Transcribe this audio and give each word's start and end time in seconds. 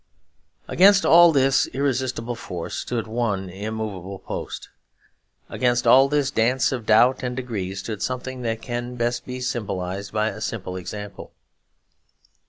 Against 0.67 1.05
all 1.05 1.31
this 1.31 1.67
irresistible 1.67 2.33
force 2.33 2.73
stood 2.73 3.05
one 3.05 3.51
immovable 3.51 4.17
post. 4.17 4.69
Against 5.47 5.85
all 5.85 6.09
this 6.09 6.31
dance 6.31 6.71
of 6.71 6.87
doubt 6.87 7.21
and 7.21 7.35
degree 7.35 7.75
stood 7.75 8.01
something 8.01 8.41
that 8.41 8.63
can 8.63 8.95
best 8.95 9.27
be 9.27 9.39
symbolised 9.39 10.11
by 10.11 10.29
a 10.29 10.41
simple 10.41 10.75
example. 10.75 11.33